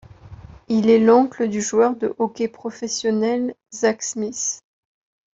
Il 0.67 0.89
est 0.89 0.97
l'oncle 0.97 1.47
du 1.47 1.61
joueur 1.61 1.95
de 1.95 2.15
hockey 2.17 2.47
professionnel, 2.47 3.53
Zack 3.71 4.01
Smith. 4.01 4.63